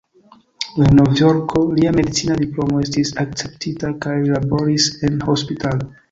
En 0.83 0.93
Novjorko 0.99 1.59
lia 1.79 1.91
medicina 1.97 2.37
diplomo 2.39 2.79
estis 2.85 3.11
akceptita 3.25 3.91
kaj 4.07 4.15
laboris 4.31 4.89
en 5.09 5.21
hospitalo. 5.29 5.89